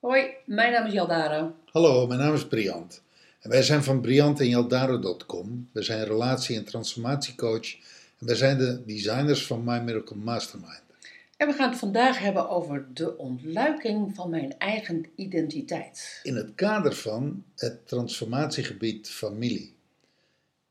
[0.00, 1.52] Hoi, mijn naam is Jaldara.
[1.70, 3.02] Hallo, mijn naam is Briant.
[3.40, 5.68] En wij zijn van briantenjaldaro.com.
[5.72, 7.74] We zijn relatie- en transformatiecoach.
[8.18, 10.91] En wij zijn de designers van My Miracle Mastermind.
[11.42, 16.20] En we gaan het vandaag hebben over de ontluiking van mijn eigen identiteit.
[16.22, 19.76] In het kader van het transformatiegebied familie.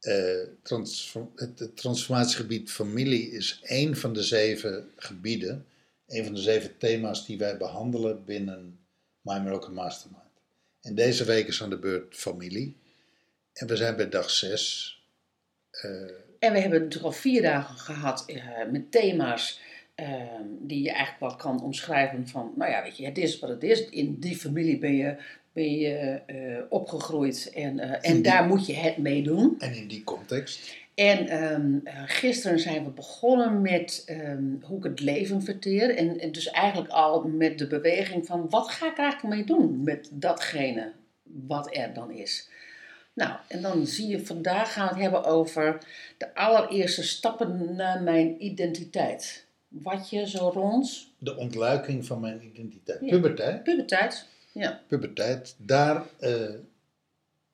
[0.00, 0.14] Eh,
[0.62, 5.66] transform- het, het transformatiegebied familie is één van de zeven gebieden,
[6.06, 8.78] één van de zeven thema's die wij behandelen binnen
[9.20, 10.22] My Miracle Mastermind.
[10.80, 12.76] En deze week is aan de beurt familie.
[13.52, 14.94] En we zijn bij dag zes.
[15.70, 15.90] Eh,
[16.38, 19.64] En we hebben natuurlijk al vier dagen gehad eh, met thema's
[20.60, 23.62] die je eigenlijk wel kan omschrijven van, nou ja, weet je, het is wat het
[23.62, 23.88] is.
[23.88, 25.16] In die familie ben je,
[25.52, 25.94] ben je
[26.26, 29.54] eh, opgegroeid en, eh, en die- daar moet je het mee doen.
[29.58, 34.84] en in die context En ehm, eh, gisteren zijn we begonnen met ehm, hoe ik
[34.84, 35.96] het leven verteer.
[35.96, 39.44] En, en dus eigenlijk al met de beweging van wat ga ik er eigenlijk mee
[39.44, 40.92] doen met datgene
[41.46, 42.48] wat er dan is.
[43.14, 45.78] Nou, en dan zie je vandaag gaan we het hebben over
[46.18, 49.45] de allereerste stappen naar mijn identiteit.
[49.82, 53.00] Wat je zo rond de ontluiking van mijn identiteit.
[53.00, 53.08] Ja.
[53.08, 53.62] Puberteit.
[53.62, 56.54] puberteit, ja, puberteit, daar eh,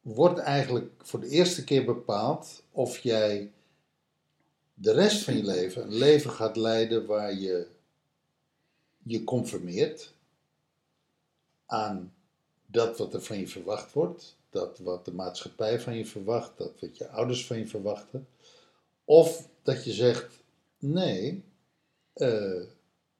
[0.00, 3.50] wordt eigenlijk voor de eerste keer bepaald of jij
[4.74, 7.66] de rest van je leven een leven gaat leiden waar je
[9.02, 10.12] je conformeert
[11.66, 12.12] aan
[12.66, 16.80] dat wat er van je verwacht wordt, dat wat de maatschappij van je verwacht, dat
[16.80, 18.28] wat je ouders van je verwachten,
[19.04, 20.42] of dat je zegt:
[20.78, 21.44] nee,
[22.20, 22.62] eh,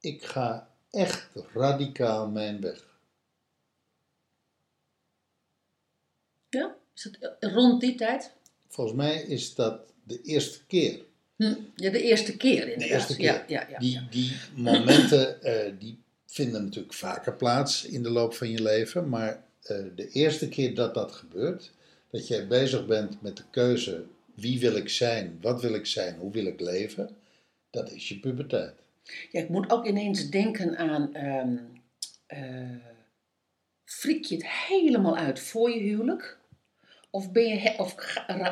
[0.01, 2.87] ik ga echt radicaal mijn weg.
[6.49, 6.77] ja.
[6.95, 8.33] Is dat rond die tijd?
[8.69, 11.01] Volgens mij is dat de eerste keer.
[11.37, 11.55] Hm.
[11.75, 12.89] Ja, de eerste keer inderdaad.
[12.89, 13.27] De eerste keer.
[13.27, 18.35] Ja, ja, ja, Die, die momenten eh, die vinden natuurlijk vaker plaats in de loop
[18.35, 19.09] van je leven.
[19.09, 21.71] Maar eh, de eerste keer dat dat gebeurt,
[22.11, 26.17] dat jij bezig bent met de keuze wie wil ik zijn, wat wil ik zijn,
[26.19, 27.17] hoe wil ik leven,
[27.71, 28.75] dat is je puberteit.
[29.31, 31.15] Ja, ik moet ook ineens denken aan.
[31.15, 31.57] ehm
[32.29, 32.41] eh,
[33.85, 36.39] friek je het helemaal uit voor je huwelijk?
[37.11, 37.95] Of, ben je, of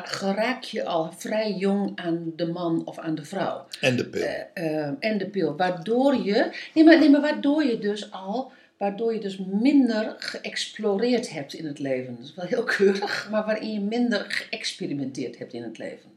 [0.03, 3.67] geraak je al vrij jong aan de man of aan de vrouw?
[3.81, 4.21] En de pil.
[4.21, 5.55] Eh, eh, en de pil.
[5.55, 6.69] Waardoor je.
[6.73, 8.51] Nee maar, nee, maar waardoor je dus al.
[8.77, 12.15] Waardoor je dus minder geëxploreerd hebt in het leven.
[12.15, 16.11] Dat is wel heel keurig, maar waarin je minder geëxperimenteerd hebt in het leven.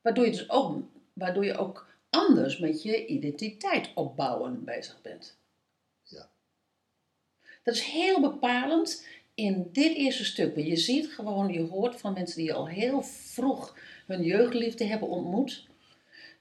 [0.00, 5.38] Waardoor je dus ook, waardoor je ook anders met je identiteit opbouwen bezig bent.
[6.02, 6.28] Ja.
[7.62, 10.54] Dat is heel bepalend in dit eerste stuk.
[10.54, 15.08] Want je ziet gewoon, je hoort van mensen die al heel vroeg hun jeugdliefde hebben
[15.08, 15.66] ontmoet.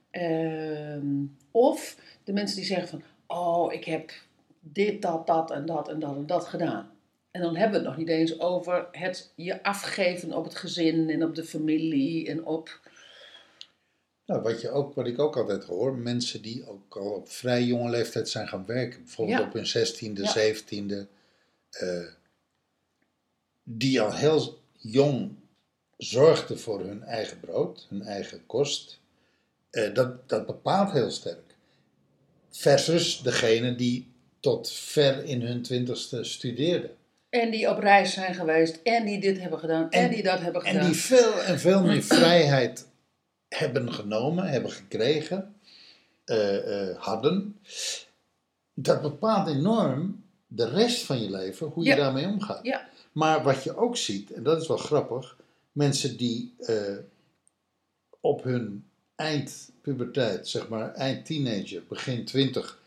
[0.09, 4.11] Ehm, of de mensen die zeggen van, oh, ik heb
[4.59, 6.91] dit, dat, dat en dat en dat en dat gedaan.
[7.31, 11.09] En dan hebben we het nog niet eens over het je afgeven op het gezin
[11.09, 12.79] en op de familie en op...
[14.25, 17.63] Nou, wat, je ook, wat ik ook altijd hoor, mensen die ook al op vrij
[17.63, 19.45] jonge leeftijd zijn gaan werken, bijvoorbeeld Ja.
[19.45, 21.07] op hun zestiende, zeventiende,
[21.69, 22.05] eh,
[23.63, 25.31] die al heel jong
[25.97, 28.99] zorgden voor hun eigen brood, hun eigen kost,
[29.69, 31.55] eh, dat, dat bepaalt heel sterk.
[32.51, 36.91] Versus degene die tot ver in hun twintigste studeerden.
[37.29, 40.39] En die op reis zijn geweest en die dit hebben gedaan en, En- die dat
[40.39, 40.79] hebben gedaan.
[40.81, 42.87] En die veel en veel meer vrijheid
[43.55, 45.55] hebben genomen, hebben gekregen,
[46.25, 47.59] eh, eh, hadden.
[48.73, 51.95] Dat bepaalt enorm de rest van je leven, hoe je Ja.
[51.95, 52.65] daarmee omgaat.
[52.65, 52.89] Ja.
[53.11, 55.37] Maar wat je ook ziet, en dat is wel grappig,
[55.71, 56.97] mensen die eh,
[58.19, 58.85] op hun
[59.15, 62.79] eindpuberteit, zeg maar eind teenager, begin twintig,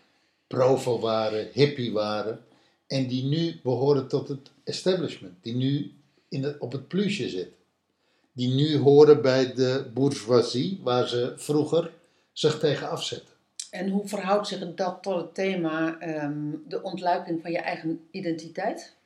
[0.47, 2.45] provo waren, hippie waren,
[2.87, 5.93] en die nu behoren tot het establishment, die nu
[6.29, 7.55] in het, op het plusje zitten.
[8.35, 11.93] Die nu horen bij de bourgeoisie, waar ze vroeger
[12.33, 13.35] zich tegen afzetten.
[13.71, 18.97] En hoe verhoudt zich dat tot het thema ehm, de ontluiking van je eigen identiteit?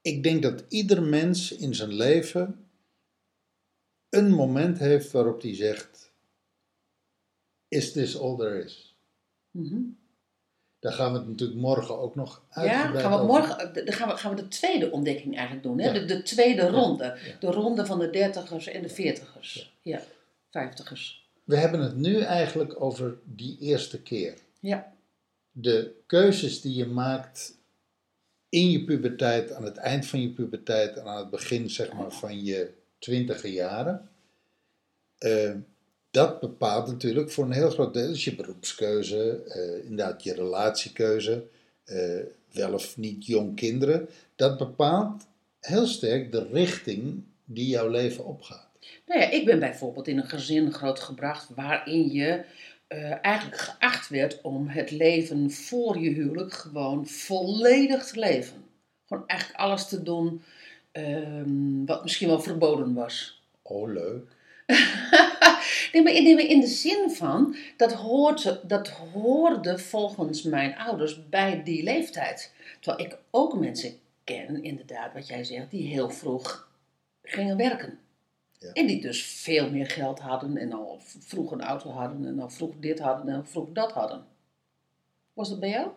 [0.00, 2.66] Ik denk dat ieder mens in zijn leven
[4.08, 6.12] een moment heeft waarop hij zegt:
[7.68, 8.96] Is this all there is?
[9.50, 9.80] Mhm.
[10.82, 14.08] Daar gaan we het natuurlijk morgen ook nog Ja, uitgebreid gaan we morgen dan gaan
[14.08, 15.78] we, gaan we de tweede ontdekking eigenlijk doen.
[15.78, 15.86] Hè?
[15.86, 15.92] Ja.
[15.92, 17.04] De, de tweede ronde.
[17.04, 17.36] ja.
[17.40, 19.74] De ronde van de dertigers en de veertigers.
[19.82, 20.02] Ja,
[20.50, 21.30] vijftigers.
[21.44, 24.34] We hebben het nu eigenlijk over die eerste keer.
[24.60, 24.92] Ja.
[25.52, 27.54] de keuzes die je maakt
[28.48, 32.10] in je puberteit, aan het eind van je puberteit en aan het begin zeg maar,
[32.12, 34.08] van je twintige jaren,
[35.18, 35.54] eh,
[36.12, 41.46] dat bepaalt natuurlijk voor een heel groot deel dus je beroepskeuze, eh, inderdaad je relatiekeuze,
[41.84, 42.20] eh,
[42.52, 44.08] wel of niet jong kinderen.
[44.36, 45.26] Dat bepaalt
[45.60, 48.68] heel sterk de richting die jouw leven opgaat.
[49.06, 52.44] Nou ja, ik ben bijvoorbeeld in een gezin grootgebracht waarin je
[52.86, 58.64] eh, eigenlijk geacht werd om het leven voor je huwelijk gewoon volledig te leven.
[59.06, 60.42] Gewoon eigenlijk alles te doen
[60.92, 63.42] ehm, wat misschien wel verboden was.
[63.62, 64.30] Oh, leuk.
[65.92, 70.76] nee, maar in, nee, maar in de zin van, dat, hoort, dat hoorde volgens mijn
[70.76, 72.52] ouders bij die leeftijd.
[72.80, 76.68] Terwijl ik ook mensen ken, inderdaad, wat jij zegt, die heel vroeg
[77.22, 77.98] gingen werken.
[78.58, 78.72] Ja.
[78.72, 82.50] En die dus veel meer geld hadden en al vroeg een auto hadden en al
[82.50, 84.24] vroeg dit hadden en al vroeg dat hadden.
[85.32, 85.88] Was dat bij jou?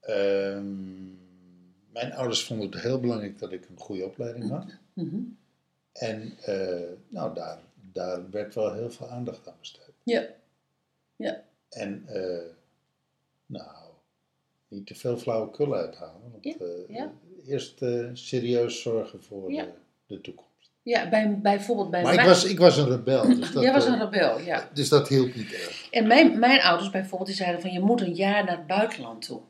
[0.00, 1.04] Ehm,
[1.92, 4.66] mijn ouders vonden het heel belangrijk dat ik een goede opleiding had.
[4.92, 5.20] Mhm.
[5.94, 7.58] En eh, nou, daar,
[7.92, 9.92] daar werd wel heel veel aandacht aan besteed.
[10.02, 10.26] Ja.
[11.16, 11.42] Ja.
[11.70, 12.50] En eh,
[13.46, 13.76] nou,
[14.68, 16.30] niet te veel flauwekul uithalen.
[16.30, 17.12] Want, Ja, eh, ja.
[17.46, 17.82] Eerst
[18.12, 19.64] serieus zorgen voor Ja.
[19.64, 19.72] de,
[20.06, 20.70] de toekomst.
[20.82, 23.26] Ja, bij, bijvoorbeeld bij Maar ik was, ik was een rebel.
[23.26, 24.70] Dus dat, Jij was een rebel, ja.
[24.72, 25.88] Dus dat hielp niet erg.
[25.90, 29.26] En mijn, mijn ouders bijvoorbeeld, die zeiden van je moet een jaar naar het buitenland
[29.26, 29.40] toe.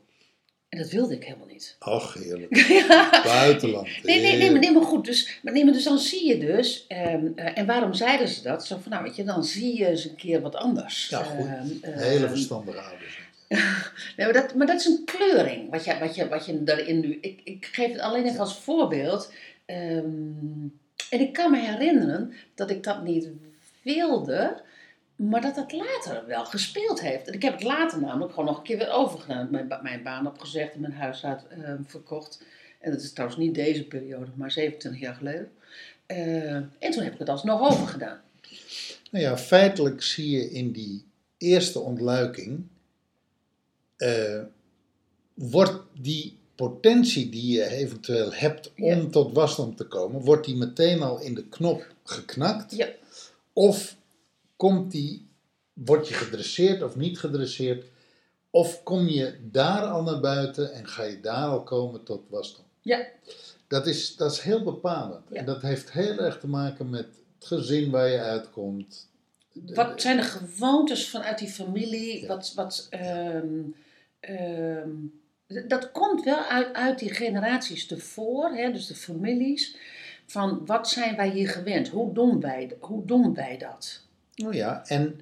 [0.75, 1.75] En dat wilde ik helemaal niet.
[1.79, 2.55] Ach, heerlijk.
[2.87, 3.21] ja.
[3.23, 3.87] Buitenland.
[4.03, 5.05] Nee, nee, nee, maar, nee, maar goed.
[5.05, 8.41] Dus, maar, nee, maar dus dan zie je dus, ehm, eh, en waarom zeiden ze
[8.41, 8.65] dat?
[8.65, 11.09] Zo van, nou weet je, dan zie je eens een keer wat anders.
[11.09, 11.45] Ja, goed.
[11.45, 13.19] Ehm, ehm, Hele verstandige ouders.
[14.17, 16.99] Nee, maar dat, maar dat is een kleuring, wat je, wat je, wat je daarin
[16.99, 17.17] nu...
[17.21, 19.31] Ik, ik geef het alleen even als voorbeeld.
[19.65, 20.71] En
[21.09, 23.27] ik kan me herinneren dat ik dat niet
[23.81, 24.61] wilde,
[25.15, 27.27] maar dat het later wel gespeeld heeft.
[27.27, 29.47] En ik heb het later namelijk gewoon nog een keer weer overgedaan.
[29.51, 32.43] Mijn, ba- mijn baan opgezegd en mijn huis ehm, verkocht.
[32.79, 35.51] En dat is trouwens niet deze periode, maar 27 jaar geleden.
[36.05, 38.21] Eh, en toen heb ik het alsnog overgedaan.
[39.11, 41.05] Nou ja, feitelijk zie je in die
[41.37, 42.63] eerste ontluiking,
[43.97, 44.41] eh,
[45.33, 49.05] wordt die potentie die je eventueel hebt om Ja.
[49.09, 52.75] tot wasdom te komen, wordt die meteen al in de knop geknakt?
[52.75, 52.87] Ja.
[53.53, 53.95] Of
[54.55, 55.29] komt die,
[55.73, 57.85] word je gedresseerd of niet gedresseerd?
[58.49, 62.65] Of kom je daar al naar buiten en ga je daar al komen tot wasdom?
[62.81, 63.07] Ja.
[63.67, 65.23] Dat is, dat is heel bepalend.
[65.29, 65.39] Ja.
[65.39, 67.05] En dat heeft heel erg te maken met
[67.39, 69.07] het gezin waar je uitkomt.
[69.53, 72.21] Wat zijn de gewoontes vanuit die familie?
[72.21, 72.27] Ja.
[72.27, 73.61] Wat, wat, ehm,
[74.19, 74.89] ehm,
[75.67, 79.77] dat komt wel uit, uit die generaties tevoren, hè, dus de families.
[80.25, 81.87] Van wat zijn wij hier gewend?
[81.87, 84.04] Hoe doen wij, hoe doen wij dat?
[84.35, 85.19] Nou ja, en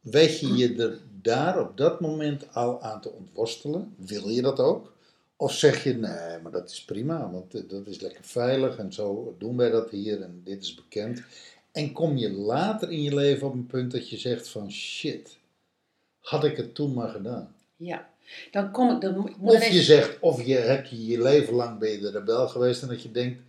[0.00, 3.94] weet je je er daar op dat moment al aan te ontworstelen?
[3.96, 4.92] Wil je dat ook?
[5.36, 8.92] Of zeg je, nee, maar dat is prima, want eh, dat is lekker veilig en
[8.92, 11.22] zo doen wij dat hier en dit is bekend.
[11.72, 15.38] En kom je later in je leven op een punt dat je zegt van shit,
[16.20, 17.54] had ik het toen maar gedaan.
[17.76, 18.08] Ja,
[18.50, 19.00] dan kom ik.
[19.00, 22.10] Dan, moet- Of je zegt, of je hebt je je leven lang ben je de
[22.10, 23.42] rebel geweest en dat je denkt,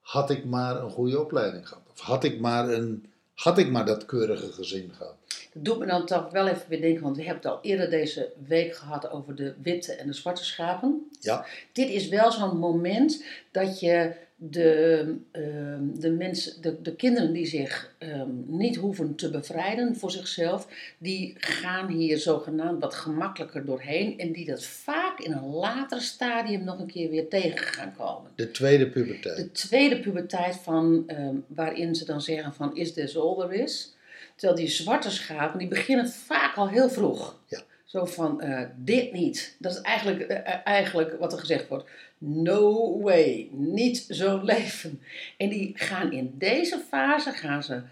[0.00, 1.82] had ik maar een goede opleiding gehad.
[1.92, 5.14] Of had ik maar, een, had ik maar dat keurige gezin gehad.
[5.52, 7.90] Dat doet me dan toch wel even weer denken, want we hebben het al eerder
[7.90, 11.08] deze week gehad over de witte en de zwarte schapen.
[11.20, 14.14] Ja, Dit is wel zo'n moment dat je
[14.50, 20.10] de, ehm, de, mensen, de, de kinderen die zich ehm, niet hoeven te bevrijden voor
[20.10, 26.00] zichzelf, die gaan hier zogenaamd wat gemakkelijker doorheen en die dat vaak in een later
[26.00, 28.30] stadium nog een keer weer tegen gaan komen.
[28.34, 29.36] de tweede puberteit.
[29.36, 33.94] De tweede puberteit van, ehm, waarin ze dan zeggen van is this all there is?
[34.36, 37.38] Terwijl die zwarte schapen, die beginnen vaak al heel vroeg.
[37.48, 37.62] Ja.
[37.94, 39.56] Zo van, eh, dit niet.
[39.58, 41.88] Dat is eigenlijk, eh, eh, eigenlijk wat er gezegd wordt.
[42.18, 45.02] No way, niet zo'n leven.
[45.36, 47.82] En die gaan in deze fase, gaan ze,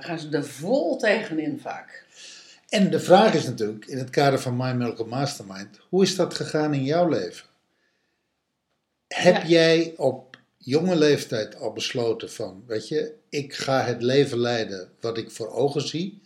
[0.00, 2.04] gaan ze er vol tegenin vaak.
[2.68, 6.34] En de vraag is natuurlijk, in het kader van My Miracle Mastermind, hoe is dat
[6.34, 7.46] gegaan in jouw leven?
[9.08, 9.46] Heb Ja.
[9.46, 15.18] jij op jonge leeftijd al besloten van, weet je, ik ga het leven leiden wat
[15.18, 16.20] ik voor ogen zie?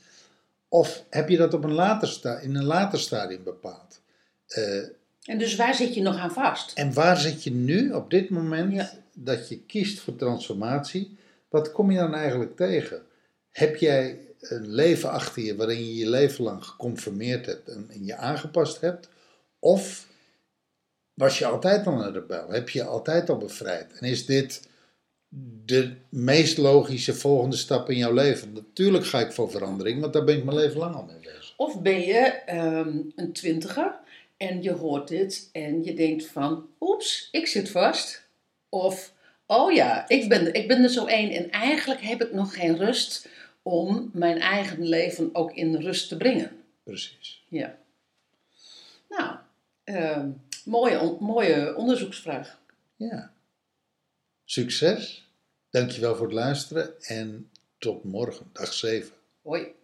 [0.72, 4.00] Of heb je dat op een later sta in een later stadium bepaald?
[4.46, 4.76] Eh,
[5.22, 6.72] En dus waar zit je nog aan vast?
[6.78, 8.90] en waar zit je nu op dit moment Ja.
[9.14, 11.18] dat je kiest voor transformatie?
[11.48, 13.02] Wat kom je dan eigenlijk tegen?
[13.50, 18.04] Heb jij een leven achter je waarin je je leven lang geconformeerd hebt en, en
[18.04, 19.08] je aangepast hebt?
[19.58, 20.06] Of
[21.14, 22.48] was je altijd al een rebel?
[22.50, 23.92] Heb je je altijd al bevrijd?
[23.98, 24.68] En is dit
[25.64, 28.52] de meest logische volgende stap in jouw leven?
[28.52, 31.54] Natuurlijk ga ik voor verandering, want daar ben ik mijn leven lang al mee bezig.
[31.56, 33.94] Of ben je ehm, een twintiger
[34.36, 38.28] en je hoort dit en je denkt van, oeps, ik zit vast.
[38.68, 39.12] Of,
[39.46, 42.76] oh ja, ik ben, ik ben er zo één en eigenlijk heb ik nog geen
[42.76, 43.28] rust
[43.62, 46.50] om mijn eigen leven ook in rust te brengen.
[46.82, 47.42] Precies.
[47.48, 47.78] Ja.
[49.08, 49.36] Nou,
[49.84, 50.28] ehm,
[50.64, 52.58] mooie, on- mooie onderzoeksvraag.
[52.96, 53.32] Ja.
[54.52, 55.32] Succes.
[55.71, 59.12] Dankjewel voor het luisteren en tot morgen, dag 7.
[59.42, 59.81] Hoi.